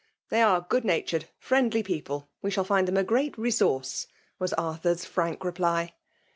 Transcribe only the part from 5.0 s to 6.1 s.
frank reply.